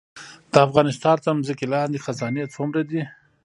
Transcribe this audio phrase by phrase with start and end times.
[0.51, 3.01] د افغانستان تر ځمکې لاندې خزانې څومره دي؟